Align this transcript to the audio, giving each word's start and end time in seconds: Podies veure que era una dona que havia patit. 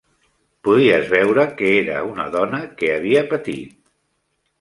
Podies 0.67 1.03
veure 1.11 1.43
que 1.59 1.69
era 1.81 1.99
una 2.13 2.25
dona 2.37 2.63
que 2.79 2.89
havia 2.95 3.23
patit. 3.35 3.77